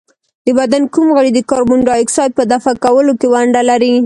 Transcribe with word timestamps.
د 0.45 0.47
بدن 0.59 0.83
کوم 0.93 1.07
غړی 1.15 1.31
د 1.33 1.39
کاربن 1.49 1.79
ډای 1.87 2.01
اکساید 2.03 2.31
په 2.35 2.43
دفع 2.51 2.73
کولو 2.83 3.13
کې 3.19 3.27
ونډه 3.33 3.61
لري؟ 3.69 3.93